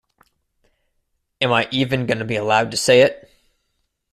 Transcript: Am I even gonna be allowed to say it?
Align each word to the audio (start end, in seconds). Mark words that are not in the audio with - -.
Am 1.41 1.53
I 1.53 1.67
even 1.69 2.07
gonna 2.07 2.25
be 2.25 2.35
allowed 2.35 2.71
to 2.71 2.75
say 2.77 3.01
it? 3.01 3.29